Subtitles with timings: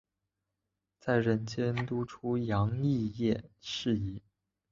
[0.99, 4.19] 再任监督出洋肄业事宜。